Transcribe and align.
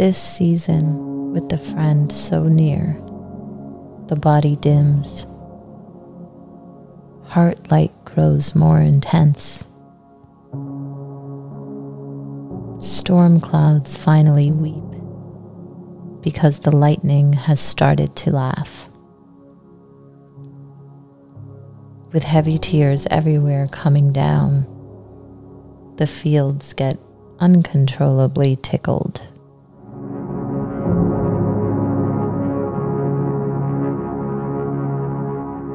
This 0.00 0.16
season, 0.16 1.34
with 1.34 1.50
the 1.50 1.58
friend 1.58 2.10
so 2.10 2.44
near, 2.44 2.98
the 4.06 4.16
body 4.16 4.56
dims. 4.56 5.26
Heart 7.26 7.70
light 7.70 7.92
grows 8.06 8.54
more 8.54 8.80
intense. 8.80 9.64
Storm 12.78 13.42
clouds 13.42 13.94
finally 13.94 14.50
weep 14.50 14.82
because 16.22 16.60
the 16.60 16.74
lightning 16.74 17.34
has 17.34 17.60
started 17.60 18.16
to 18.16 18.30
laugh. 18.30 18.88
With 22.14 22.24
heavy 22.24 22.56
tears 22.56 23.06
everywhere 23.10 23.68
coming 23.70 24.14
down, 24.14 24.62
the 25.96 26.06
fields 26.06 26.72
get 26.72 26.98
uncontrollably 27.38 28.56
tickled. 28.56 29.20